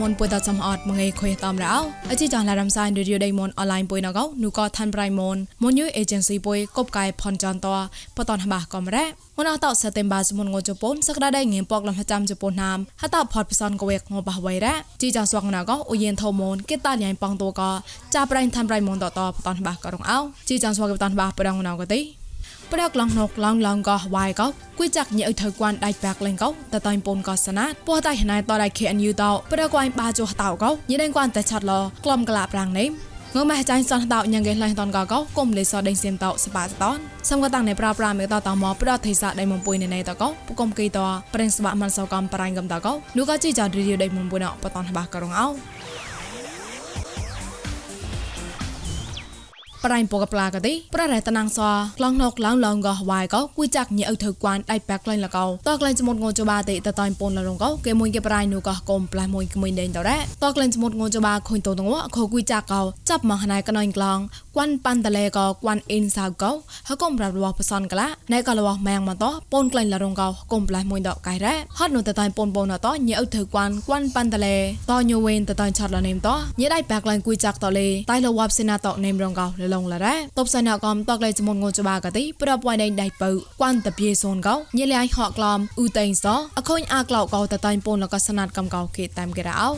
[0.04, 1.74] ុនពុយតសំអត់មងេខុយតាមរោ
[2.10, 7.68] អជីចងឡារំសាយរីឌីយោដេមុនអនឡាញពុយណកោនូក៏ថាន់ប្រៃមុនមុនយូអេเจนស៊ីពុយកົບកាយផនចនត
[8.16, 9.04] បតនបាកំរ៉ា
[9.36, 17.62] មុនអតសតេមបាសមុនងជប៉ុនសក្តាដៃងៀមពកលំចាំជប៉ុនណាមហតផតបសនកវេកងបះវៃរ៉ាជីចងស្វងណកោអ៊ូយេនថោមុនគេតាញ៉ៃប៉ងតូក
[18.14, 20.18] ចាប្រៃថាន់ប្រៃមុនតតបតនបាករងអោ
[20.48, 22.19] ជីចងស្វងបតនបាប្រងណកទេ
[22.73, 24.47] ប្រកឡងណុកឡងឡងក៏វាយកោ
[24.79, 31.73] គួយចាក់ញើថើគួនដៃបាក់លេងកោតតៃពូនក៏សណាតពោះតៃណៃតដៃ KNU តប្រកួយបាចុះតោកោញដេងគួនតែឆាត់ឡ
[32.05, 32.87] ក្លំក្លាប្រាំងនេះ
[33.35, 36.97] ងើម៉ែចាញ់សនតោញ៉ាងកេឡៃតនកកកុំលេសដេញសៀមតោសបាតតន
[37.29, 40.99] សំកតាំងនៃប្រាប្រាមេតតមកប្រថេសាដៃមុំពុយនៅនៃតកពុកុំគីត
[41.33, 45.47] ប្រេងស្បាមិនសកំប្រាញ់កំតកនោះក៏ជីចារីយដៃមុំពុយណបតនបាករងអោ
[49.85, 51.59] ប្រៃពកប្លាកទេប្ររែតណាងស
[51.97, 64.19] ក្លងណកឡងឡងកោវាយកោគួយចាក់ញើអ៊ូធ្វើគួនដៃបាក់ក្លែងលកោតក្លែងចមុតងចបាទេតតៃពនលរងកោគេមួយគេប្រៃនូកោកុំផ្លាស់មួយក្មួយដេញតរ៉តក្លែងចមុតងចបាខុញតងងខគួយចាក់កោចាប់មកណៃកណៃក្លង
[64.55, 66.51] គួនប៉ាន់តលេកោគួនអ៊ីនសៅកោ
[66.87, 74.55] ហកុំប្រាប់របស់បសនកលាណៃកលរបស់ម៉ាំងមកតពនក្លែងលរងកោកុំផ្លាស់មួយដកកៃរ៉ហត់នូតតៃពនពនតញើអ៊ូធ្វើគួនគួនប៉ាន់តលេ
[74.89, 76.29] តញវេនតតៃឆាត់លនេមត
[76.61, 86.25] ញើដៃបាក់ក្លែងគួយចាក់តលេតៃលវ៉ាប់សេណាតនេមរងកោលលងលរ៉តបសណកំតកលេចមុនងចបាកទីប្រពវ៉ៃដៃដៃបើគួនតពីសូនកោញិលៃហកក្លំអ៊ូតេងស
[86.57, 89.69] អខូនអាក្លោកកោតតៃពនលកសណាត់កំកោគេតាមគេរោ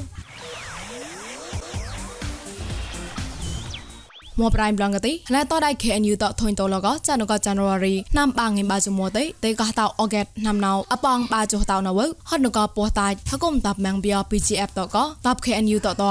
[4.39, 16.03] មកប្រៃប្លងកទីណែតដៃ KNU តធុញតលកចានក January ណាំបាងងិបាជមតេតេកតោអូហ្កេតណាំណៅអប៉ងបាចុះតោណវហត់នកពោះតាច់ហកុំតាប់ម៉ងបៀ PGF តកតាប់ KNU តត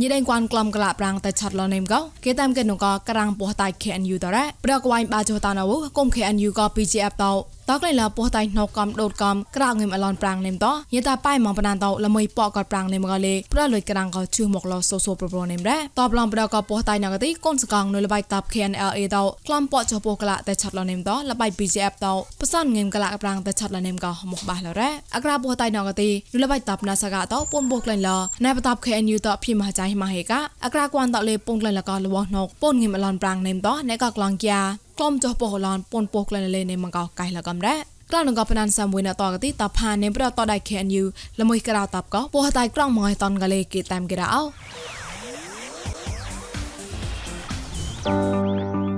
[0.00, 7.32] ញីដេងគួនក្លំក្លាប្រាំងតែឆាត់លនេមកោគេតាមគេនកក្រាំងពោះតៃ KNU តរ៉ាប្រកវ៉ៃបាចុះតាណវគុំ KNU ក PGF តោ
[7.70, 19.16] តកលេឡាពោះតៃណូកំដូតកំក្រៅងឹមអឡនប្រាំងនេមតយេតាប៉ៃម៉ងបណានតល្មួយប៉កតប្រាំងនេមកលេប្រលុយក្រាំងកជឺមកឡសូសូប្រប្រនេមរ៉ាតបឡំប្រកពោះតៃណកទីកូនសកងនៅលបៃតាប់ KNLA ត
[19.46, 22.06] ក្លំប៉ចពោះក្លាតែឆាត់លនេមតលបៃ PGF ត
[22.40, 28.10] បសនងឹមក្លាប្រាំងតែឆាត់លនេមកមកបាសលរ៉ាអក្រាពោះតៃណកទីនៅលបៃតាប់ណាសកតពុនពោះក្លែងល
[28.44, 37.76] ណែបតាប់ KNU តភីមហចៃមហេកាអក្រាគួនតលេពុនក្លែងលកលវណកពុនងឹមអឡនប្រាំងនេមតណែកក្លងគៀ ក្លំចោះពោះឡនពុនពោះក្លែងលេនេមកកៃលកំរ៉ា
[38.10, 41.04] ក្លងនងកបណានសាមួយណតកទីតផានេប្រតដៃ KNU
[41.40, 44.42] ល្មួយក្រៅតាប់កពោះតៃក្រងមកឲ្យតនកលេគេតាមគេរោ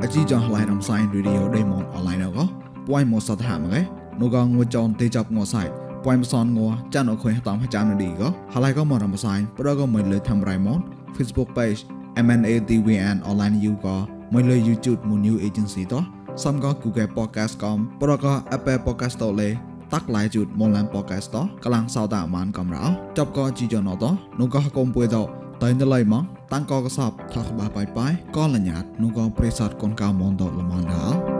[0.02, 2.38] អជីចងឡៃរំសាយរីឌីអូដេម៉ុនអនឡាញក
[2.86, 3.80] ពួយមកសតហាមកែ
[4.20, 5.62] នូកងងួចនទេចាប់ងសៃ
[6.04, 6.60] ពួយមសនង
[6.94, 8.22] ចានអខុយតាមចាំនឌីក
[8.54, 10.78] ហឡៃក៏មករំសាយប្រក៏មិនលើធ្វើរៃម៉ុន
[11.16, 11.80] Facebook page
[12.24, 16.02] MNATVN online you ក៏ មិនលើ YouTube មួយ new agency តោះ
[16.44, 19.50] សំក៏ Google Podcast កំប្រក៏ Apple Podcast តលេ
[19.92, 22.84] តាក់ឡៃជូតមនឡាន Podcast តកលាំងសោតាមានកំរោ
[23.18, 24.04] ចប់ក៏ជីយ៉ណត
[24.40, 25.16] នោះក៏កុំពួយត
[25.62, 31.35] តែនៅឡៃមកតាំងក៏កសបថាក្បាបាយបាយក៏លញ្ញាតនោះក៏ប្រេសតកូនកៅមនតលមនដល់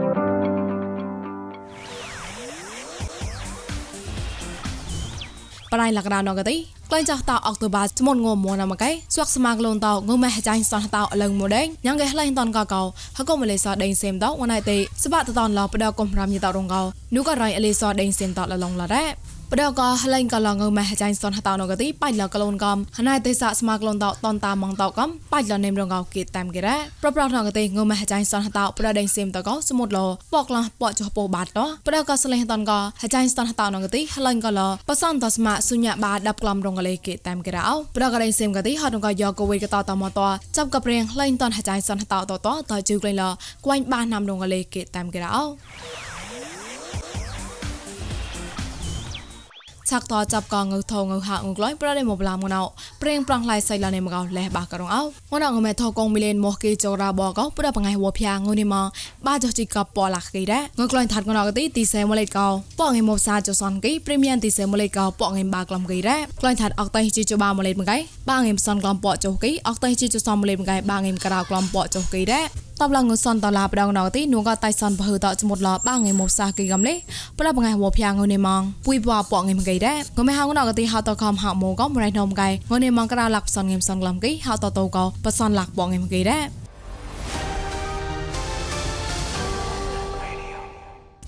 [5.73, 6.55] ប្រៃលកដានងកទី
[6.89, 12.81] ក្លែងចាស់តោអុកតូបាចមុនងមណាមកែស្វាក់ស្មាក់លូនតោងម៉ែចាញ់សោះតោអលឹងមួយដេញញ៉ាងកែလှៃតនកកោ
[13.17, 16.81] ហកុំលេសដេញសេមតោវណៃទេសបាតតនឡបដកុំរាមយតរងកោ
[17.15, 19.05] នូក៏រៃអលេសដេញសេមតោលឡងឡរ៉ា
[19.51, 29.99] បដកហលែងកឡងម៉ែចាញ់សនហតនកទីបាច់លកលូនកំហណៃទេសស្មាក្លូនតតនតាមងតកំបាច់លនេមរងកគេតាមគេរ៉ាប្រប្រណកទីងម៉ែចាញ់សនហតប្រដេងសេមតកសមុតល
[30.33, 32.71] បកឡបចុះពោបាតតបដកសលេងតនក
[33.01, 34.59] ហចាញ់សនហតនកទីហលែងកល
[34.89, 40.19] បសនតស្មាសុញបាដាប់ក្លំរងលេគេតាមគេរ៉ោប្រកដេងសេមកទីហតងកយកវេកតតមត
[40.57, 43.23] ចាប់កព្រៀងលែងតនហចាញ់សនហតតតតជឺក្លែងល
[43.65, 46.06] គួយបាណាំរងលេគេតាមគេរ៉ោ
[49.89, 52.61] ឆាក់តចាប់កងងើថងើហាងក្លែងប្រដេមកឡាមងណៅ
[53.01, 58.87] ព្រៀងប្រងឡៃសៃឡានេមកោលេបាករងអោងណៅងមេថកងមីលេនមកគេចរាបកោប្រដបងៃវភៀងងនីមក
[59.27, 62.47] បាចជីកបលាក់គេដែរងើក្លែងថាត់ងណៅទីទីសេមលេកោ
[62.79, 67.97] ប៉ងៃមកសាចសនគេព្រីមៀមទីសេមលេកោប៉ងៃបាក្លំគេដែរក្លែងថាត់អកតៃជីចបាមលេមកៃ
[68.29, 76.93] បាងៃសនក្លំប៉ចុះគេអកតៃជីចសំលេមកៃបាងៃក្រៅក្លំប៉ចុះគេដែរ តបឡងសនតឡាបដងណៅទីនួងក៏តៃសនបើតចមុតឡបាងៃមកសាគីកំលេ
[77.39, 86.43] ប្រឡងងៃវភៀងងនីម៉ងពុយបបប៉ងៃមកៃដែរងមេហងណៅក៏ទីហៅតខំហៅមកក៏មរៃណំកៃងនីម៉ងក្រៅលាក់សនងឹមសនក្លំគីហៅតតក៏បសនលាក់បងងៃមកៃដែរ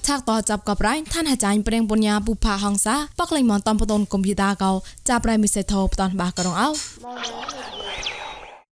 [0.08, 4.72] ឆាក់តចាប់កប្រៃឋានហចាញ់ប្រេងបុញ្ញាពុផាហងសាប៉កលេងមនតំបតនកុំព្យូទ័រកោ
[5.10, 7.79] ចាប់ប្រៃមិសេថោបតនបាករងអោ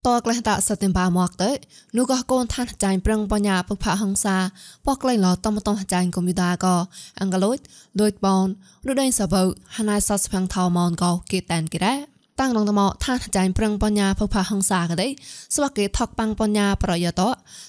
[0.06, 1.52] តក្លេះតាសតិមបាមកទៅ
[1.98, 4.38] នោះក៏កូនឋានចាញ់ប្រឹងបញ្ញាពុផហង្សា
[4.86, 6.76] បកក្លែងឡតំតំចាញ់កុំព្យូទ័រក៏
[7.20, 7.58] អង្កលូច
[8.02, 8.48] ដូចបន
[8.90, 9.42] ឬដេញសបើ
[9.76, 15.08] ហណៃសស្ផាំងថោមនក៏គេតានគេដែរ តាំងរងតមថាចាញ់ប្រឹងបញ្ញាភផាហងសាកដេ
[15.56, 17.22] ស្វាកេថកប៉ាំងបញ្ញាប្រយត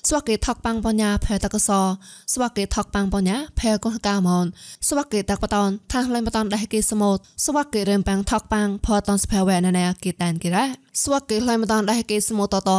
[0.08, 1.70] ស្វាកេថកប៉ាំងបញ្ញាភែតកស
[2.32, 4.46] ស្វាកេថកប៉ាំងបញ្ញាភែកុកាមន
[4.88, 7.16] ស្វាកេតកបតនថាលែងបតនដេះគេសមុត
[7.46, 10.64] ស្វាកេរឹមប៉ាំងថកប៉ាំងផតនស្ភវែណណែគេតានគេរ៉ា
[11.02, 12.70] ស្វាកេលែងបតនដេះគេសមុតតត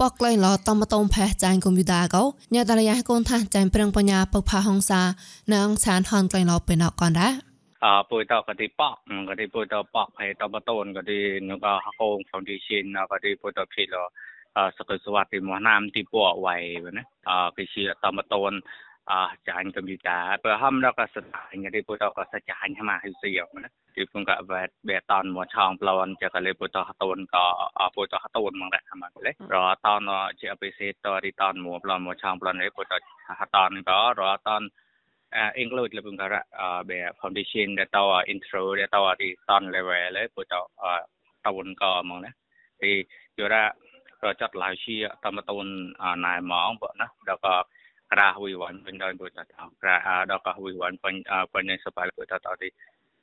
[0.00, 2.22] បកលែងឡតំបតុំភែចាញ់កុំព្យូទ័រកោ
[2.54, 5.00] ញ៉ាតរយ៉ាកូនថាចាញ់ប្រឹងបញ្ញាភផាហងសា
[5.50, 7.45] នៅអងឆានហនក្លែងឡពេលណកនរ៉ា
[7.84, 8.94] អពុយតកទីប៉ក
[9.40, 11.18] ទីពុយតប៉កហើយតបតូនក៏ទី
[11.48, 13.96] នឹងក៏ហកង foundation ក៏ទីពុយតភីល
[14.78, 16.48] សកលសវត្តទីមណាមទីពួរໄວ
[16.96, 18.52] ណាអគឺជាតបតូន
[19.10, 19.14] អ
[19.48, 23.32] ចាញ់កុំព្យូទ័របើហំដល់ក៏ស្ដាញទីពុយតក៏សចាញ់ហ្មាហិសៀ
[23.62, 27.46] ណាទីពុងក៏បែតបែតនមកឆងប្លន់ចកលេពុយតហតូនក៏
[27.94, 32.94] ពុយតហតូនមកដែរហ្មាលេរតនជាអពិសេតរីតនមកប្លន់មកឆងប្លន់នេះពុយត
[33.38, 34.62] ហតនក៏រតន
[35.36, 39.68] uh, include lebih kara uh, be foundation dia tahu uh, intro dia tahu di ton
[39.68, 41.02] level le puto uh,
[41.44, 42.30] tahun ko mong ne
[42.80, 43.04] thì
[43.36, 43.72] jura
[44.20, 47.54] project lai chi tamatun uh, nai mong bo na da ka
[48.10, 51.22] kra hui wan pen doi bu ta ta kra da ka hui wan pen
[51.52, 52.68] pen ne sapai bu ta ta di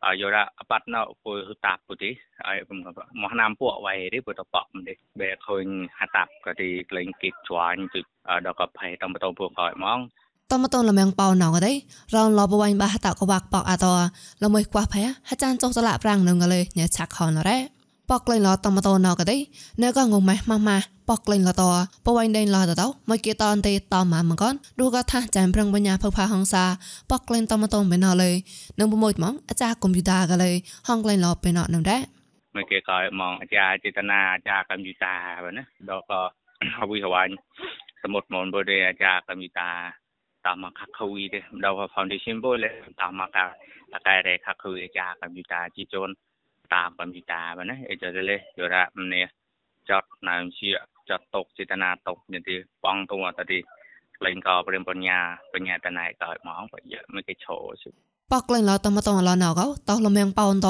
[0.06, 2.12] uh, jura apat na pu hu ta pu ti
[2.48, 5.66] ai pum ka mo nam pu wai ri pu ta pa m de be khoi
[5.98, 8.00] hatap ka di kleng kit chuan tu
[8.46, 11.74] da ka phai tamatun pu ko mong តមតន លមៀងប៉ោណងកដេ
[12.16, 13.86] រងលបវ៉ៃបាហតកវាក់ប៉កអត
[14.44, 17.58] លមួយខ្វះផែហាចានចុះតឡាប្រាំងនឹងកលេញឆាក់ខនរ៉េ
[18.12, 19.38] ប៉កលេងលតមតនណកដេ
[19.84, 20.78] នៅក៏ងងម៉េះម៉ាម៉ា
[21.10, 21.64] ប៉កលេងលត
[22.06, 26.64] បវ៉ៃដេញលតតមកគេតនទេតម៉ាមកនរូក៏ថាចាំប្រឹងបញ្ញាភឹកផាហងសា
[27.12, 28.32] ប៉កលេងតមតនបេណលេ
[28.80, 30.52] នឹងប្រមួយមកអាចារ្យកុំព្យូទ័រកលេ
[30.88, 32.02] ហងលេងលបេណនឹងដែរ
[32.56, 35.14] មកគេក៏មកអាចារ្យចេតនាអាចារ្យកុំព្យូទ័
[35.46, 36.22] រណាដល់ក៏
[36.78, 37.30] ហវិហវាញ
[38.04, 40.03] សមុទ្រមនបរិអាចារ្យកុំព្យូទ័រ
[40.44, 43.46] utama khakhui de dawa foundation bo le utama ka
[43.96, 46.12] akai re khakhui cha computer chi chon
[46.72, 49.22] ta computer ba na e jor le jora mne
[49.88, 50.68] chot nam chi
[51.08, 53.60] chot tok chetana tok ni ti bong tu ta ti
[54.26, 55.18] លែងក៏ព្រមបញ្ញា
[55.54, 57.58] បញ្ញាតណៃក៏មកបើយកមិនគេឈោ
[58.32, 60.68] ប៉កលែងឡតមតងឡណៅកោតោះលមៀងប៉ោនត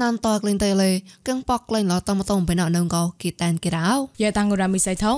[0.00, 0.90] ណានតក្លែងតេលេ
[1.28, 3.88] កឹងប៉កលែងឡតមតងបែណៅនងកោគីតានគេរោ
[4.22, 5.12] យេតាំងរ៉ាមីសៃថោ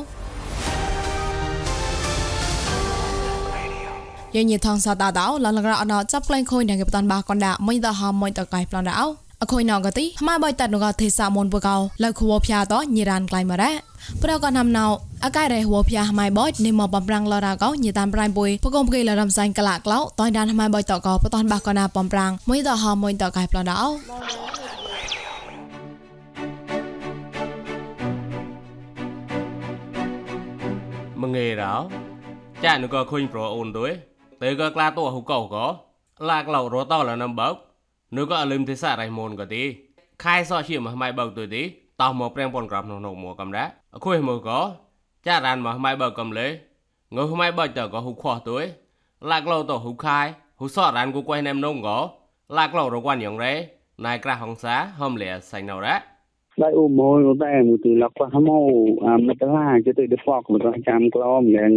[4.42, 8.94] យញីថងសតតោលលករអណចាប់ក្លែងខូនយ៉ាងបតនបាកនដាមិនដហមមិនតកៃប្លនដោ
[9.42, 13.72] អខូនណកទីម៉ែបៃតនកទេសមុនបកោលខវភ័តញីរានក្លែងមរ៉ា
[14.22, 14.86] ប្រកណាំណៅ
[15.24, 23.82] អកាយរៃហួភះម៉ៃបោចនិមបំប្រាំងលរកោញីតាមប្រៃបុយបកុំគេលរំសាញ់ក្លាក្លោតនដានម៉ៃបោចតកោបតនបាកណាបំប្រាំងមួយដហមមួយតកៃប្លនដោ
[31.22, 31.74] មងេរោ
[32.64, 35.64] ចានក៏ខុញប្រអូនដូច ទៅក៏ក្លាតោហុកោក៏
[36.28, 37.54] ឡាក់ឡោរតលនំបោក
[38.16, 39.62] ぬក៏អលឹមទេសារៃមូនក៏ទី
[40.24, 41.62] ខៃសោជាមកម៉ៃបោកទៅទី
[42.00, 44.60] តោះមកព្រៀងប៉ុនក្របក្នុងនោះមកកំដែរអខុយមកក៏
[45.26, 46.46] ចារានមកម៉ៃបោកកំលេ
[47.16, 48.58] ងើម៉ៃបោកតក៏ហុខោះទៅ
[49.30, 50.18] ឡាក់ឡោទៅហុខៃ
[50.60, 51.98] ហុសរានគូគួយណែមនងក៏
[52.56, 53.54] ឡាក់ឡោរកវ៉ាន់យ៉ាងរ៉េ
[54.06, 55.94] ណៃក្រាហងសាហំលេសៃណៅរ៉ា
[56.62, 58.60] ដៃអ៊ូម៉ូយតែមួយទីលកខ្មោ
[59.06, 61.70] អាមកឡាជទៅដេហ្វកមកចាំក្លមយ៉ាង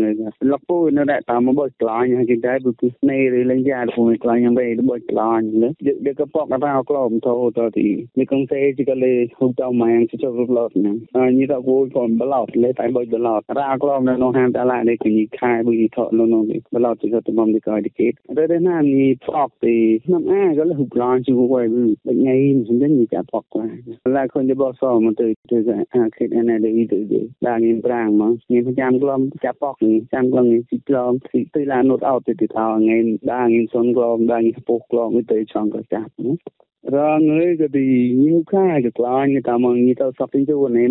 [0.51, 5.69] លកពូនៅតែតាមមកបោះក្លាញ់គេតែពុគស្នេរលេងយ៉ាពុយក្លាញ់យ៉ាងវិញបោះក្លាញ់លើ
[6.07, 7.87] ដេកពកថាក្លមទៅទៅទី
[8.19, 16.43] នេះកងសេជីកលេហុកតម៉ាងជិះរត់ឡត់ណាអញទៅគួយផងបឡោតលេតែបោះបឡោតរាក្លមនៅក្នុងហានតាឡានេះគឺខែបុយថលនោះ
[16.75, 18.07] បឡោតជិះទៅមកទីកយទីគេ
[18.51, 19.77] តែណានេះផកទី
[20.11, 21.67] ណាំអាក៏លហុកក្លាញ់ជួយវិញ
[22.25, 23.67] ញ៉ៃមិនដឹងញ៉ៃចាផកខ្លា
[24.15, 25.57] ឡាខុនទៅបសមកទៅទៅ
[25.95, 26.99] អាខេតអណេឌីទៅ
[27.47, 29.75] ដល់ងៀនប្រាំងមកងៀនចាំក្លំចាប់ប៉ក
[30.13, 36.78] ចាំក្លំស៊ីក្លំស៊ីទៅឡានុតអត់ទៅទៅថោងៀនដល់ងៀនសុនក្លំដល់ងៀនពុកក្លំទៅចង់ក៏ចាប់រងើយក៏ទីញូខាក៏ក្លាញ់តាមងីទៅសពទីទៅណេ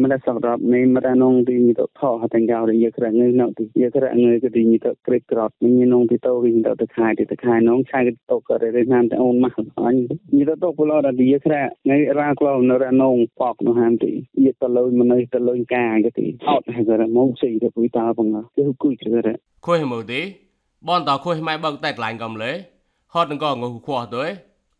[0.03, 9.95] មិនសក្រាប់ណេមិននងទីញីទៅថោហតែងកោរយក្រងើយណោទីយក្រងើយក៏ទីញីទៅក្រេកក្រត់ញីនងទីទៅវិញទៅទៅខាយទៅខាយនងឆាយទៅក៏រេណានតែអូនម៉ាស់អញ
[10.37, 11.55] ញីទៅទៅពលរឌីយក្រ
[11.89, 14.13] ងើយរាក្លោនៅរនងប៉កនោះហាមទី
[14.47, 18.21] យទៅលុយមនុស្សទៅលុយកាក៏ទីអត់ហើយក៏មកស៊ីទៅពុយតាប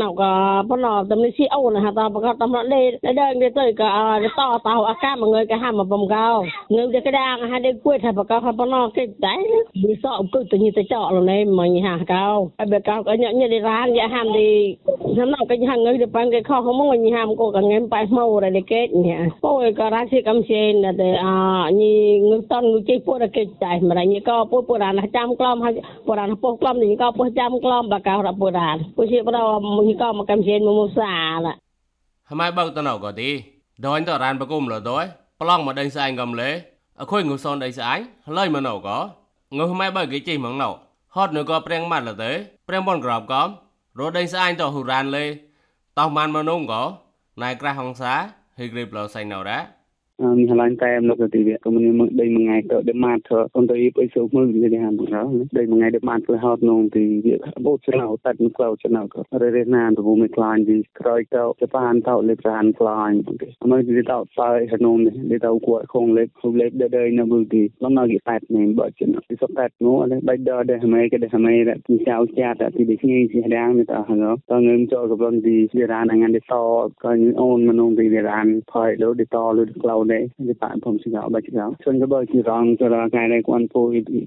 [0.00, 0.08] no
[0.62, 1.02] tau ka ri lu no ko kau no tau de ni ta ta de ade
[1.02, 1.22] den kra ka ni ham de hu kwit e ba no ka po no tam
[1.22, 4.18] ni si au na ha ta ba ka tam de de den de toi ka
[4.22, 7.10] de to tau a ka ma ngai ka ham ma bom gao ngai de ka
[7.10, 9.42] dang ha de kwit ha ba ka ha po no ke dai
[9.74, 12.78] ni so ku tu ni ta cho lo nei ma ni ha cao ai be
[12.80, 14.76] cao ka nya nya de ran ya ham de
[15.16, 17.60] nam no ka hang ngai de pan ke kho ho mo ni ham ko ka
[17.60, 19.10] ngem pa mo ra de ke ni
[19.42, 21.32] po ka ra si kam se na de a
[21.78, 24.74] ni ngai ton ngai ke po ra ke dai ma ra ni ko po po
[24.82, 25.70] ra na cham klom ha
[26.06, 28.78] po ra na po klom ni ko po cham klom ba ka ra po ra
[28.96, 29.42] po si po ra
[29.82, 29.94] ni
[30.52, 31.10] ko ma kam se mo mo sa
[31.44, 31.52] la
[32.28, 33.30] ហម៉ៃបើកតណៅក៏ទី
[33.86, 35.04] ដនតរានបកុំលដោយ
[35.40, 36.50] ប្លង់មកដេញស្អាញកំលេ
[37.00, 38.98] អខុយងុសនដេញស្អាញហើយមកណៅក៏
[39.56, 40.68] ងើហម៉ៃបើកគេជិះមកណៅ
[41.14, 42.32] ហត់នៅក៏ព្រៀងម៉ាត់លទៅ
[42.68, 43.48] ព្រៀងបនក្របកំ
[43.98, 45.24] រដេញស្អាញតហ៊ូរ៉ានលេ
[45.98, 46.82] តោះបានមកនងក៏
[47.42, 48.12] ណៃក្រាស់ហងសា
[48.58, 49.58] ហេក្រីប្លោសៃណៅរ៉ា
[50.22, 53.20] mi halan tay em lo ke tivi ko mun mun dai mangai to de mat
[53.28, 55.22] to kon to ipo so mu ni de han ra
[55.56, 57.32] dai mangai de mat ko hot nong ti vi
[57.64, 60.64] bo chana o tat nu klau chana ko re re na to bu me klan
[60.68, 63.18] ji kroi to je pan to le plan klan
[63.72, 67.02] ma di to pa ha nong de to ko khong le khu le de de
[67.18, 70.16] na bu ti lo na gi pat ne bo chana ti so tat no ale
[70.30, 72.88] bai da de ha mai ke de ha mai ra ti chao cha ta ti
[72.92, 75.90] de ni si dang ni ta ha no to ngem cho ko bon di di
[75.94, 76.62] ran ngan de to
[77.02, 80.00] ko ni on ma nong ti de ran phai lo de to lo de klau
[80.11, 80.11] ដែរវាបានผมសិកោបាច់កោ
[81.84, 83.82] ជន់ក៏បើជារងទៅរកថ្ងៃនេះគាត់ពូ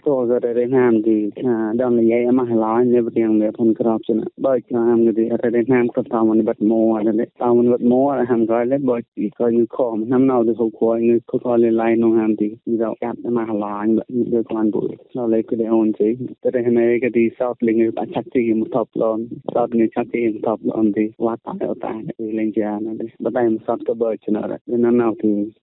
[0.05, 1.17] ក៏ក៏រេហាមទី
[1.79, 5.11] ដល់និយាយមកឡយនេះព្រៀងវាผมក្របជន់បើចាមគឺ
[5.55, 8.01] រេហាមក៏តាមមិនបាត់មួអត់ទេតាមមិនបាត់មួ
[8.31, 8.97] ហាមក៏លេបើ
[9.39, 11.55] ក៏យូខំណាំណៅទៅហូគួយនេះក៏ក៏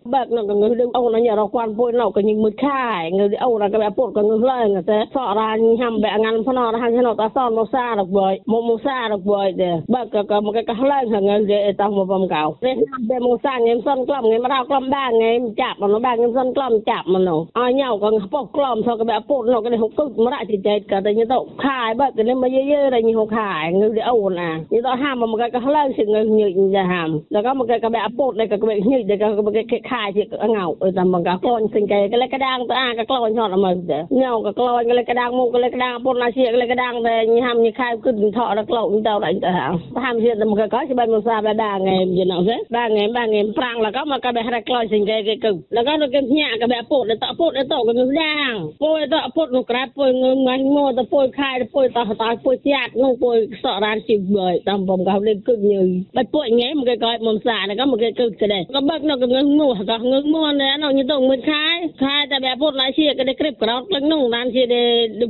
[0.05, 3.11] bạc nó người đi ông nó nhà nó quan, bôi nó cái những mực khai
[3.11, 6.01] người đi ông là cái bé bột, cái người lên người ta sợ ra nhầm
[6.01, 9.07] bé ngăn phân nó hàng nó ta son nó xa được bởi một một xa
[9.09, 12.05] được bởi để bạc cái cái một cái cái lên hàng người dễ tao một
[12.05, 15.11] vòng cầu nên năm bé một xa, ngày sân clam ngày mà đau clam ba,
[15.11, 17.45] ngày chạm mà nó ba, ngày sân clam chạm mà nó.
[17.53, 20.31] Ai nhau cái bột clam sau cái bé bột nó, cái này hụt cực mà
[20.31, 23.03] lại chỉ chết, cả tới như tao khai bạc cái này mà dễ dễ đây
[23.03, 25.91] như hụt khai người đi ông nè như tao ham mà một cái cái lên
[25.97, 28.81] thì người nhịn ra ham rồi có một cái cái bé bột này, cái cái
[28.81, 29.17] nhịn, cái
[29.53, 29.79] cái cái
[30.17, 39.67] ជាងៅអើតាមកាក្លូនសិងគេកលេកដាងទៅអាកាក្លូនហត់អមញៅកាក្លូនកលេកដាងមុខកលេកដាងពុនអាជាកលេកដាងតែញហាំញខែគឺថោដល់ក្លោកទៅដល់ទៅហៅ
[40.03, 54.37] ហាំជាតាមកាកោច្បាស់មកសាបដាងឯងយល់អត់ទេបងឯងបងឯងប្រាំងលកមកកាបេះរកក្លោនសិងគេគេគឺលកនៅគេញាក់កាបេះពុតតពុតតកនឹងដាងពុយតពុតនោះក្រាតពុយងើមងាញ់មកតពុយខែតពុយតតពុយជាតនោះពុយសក់រានជីវ
[54.69, 55.81] តាមបំកោលេគឺញើ
[56.15, 64.82] បាច់ពុយញ៉េមកគេកោឲ្យមុំសាហ្នឹងក៏មកគេគឺគេដែរក៏បើកនៅកងើមនោះក៏ងើមួនដែរនោះញទៅមិនខាយខាយតែបែពុតឡាជាក៏ได้คลิปក្រោតលឹងនោះបានជាได้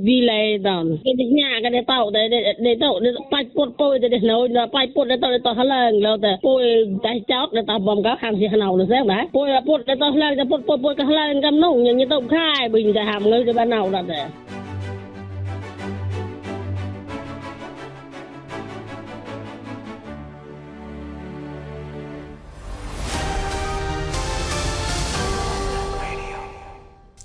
[0.06, 2.22] វីលេដល់គេញ៉ាក៏ได้តោได้
[2.64, 2.90] ได้តោ
[3.32, 4.38] បាច់ពុតពុយទៅណូ
[4.74, 5.16] បាច់ពុតទៅ
[5.46, 6.62] ទៅហឡើងលើតែពុយ
[7.06, 14.22] តែចោតទៅបំកខាងជាណៅនោះដែរពុយពុតទៅហឡើងទៅពុតពុតពុយក៏ហឡើងកំនោះញទៅខាយវិញតែហាំងើទៅបានណៅដល់ដែ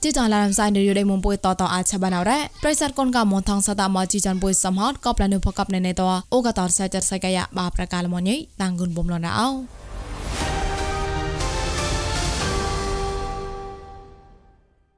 [0.05, 6.03] ជីចានឡាមសៃនៅយដេមុំពុយតតអាចបានអរ៉ាប្រិស័តកូនកមថងសតាមកជីចានពុយសំហតក៏ផ្លានុផកបនៅនៃត
[6.33, 9.49] អូកតរសៃចរសៃកាយបាប្រកាលមញីតាំងគុនបំលនអោ